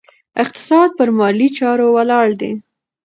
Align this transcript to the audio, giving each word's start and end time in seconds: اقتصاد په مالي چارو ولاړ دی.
اقتصاد 0.43 0.89
په 0.97 1.03
مالي 1.19 1.47
چارو 1.57 1.87
ولاړ 1.95 2.27
دی. 2.41 2.51